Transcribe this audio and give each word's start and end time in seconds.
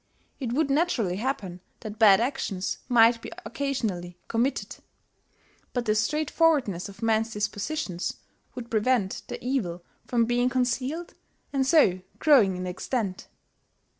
It 0.39 0.51
would 0.53 0.71
naturally 0.71 1.17
happen 1.17 1.61
that 1.81 1.99
bad 1.99 2.19
actions 2.19 2.79
might 2.89 3.21
be 3.21 3.31
occasionally 3.45 4.17
committed; 4.27 4.77
but 5.73 5.85
the 5.85 5.93
straightforwardness 5.93 6.89
of 6.89 7.03
men's 7.03 7.33
dispositions 7.33 8.15
would 8.55 8.71
prevent 8.71 9.21
the 9.27 9.37
evil 9.45 9.83
from 10.07 10.25
being 10.25 10.49
concealed 10.49 11.13
and 11.53 11.67
so 11.67 12.01
growing 12.17 12.57
in 12.57 12.65
extent. 12.65 13.27